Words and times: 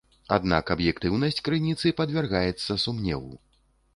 Аднак 0.35 0.71
аб'ектыўнасць 0.75 1.41
крыніцы 1.49 1.93
падвяргаецца 2.01 2.81
сумневу. 2.87 3.31